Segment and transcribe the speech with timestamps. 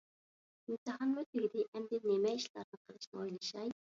[0.69, 3.71] ئىمتىھانمۇ تۈگىدى، ئەمدى نېمە ئىشلارنى قىلىشنى ئويلىشاي.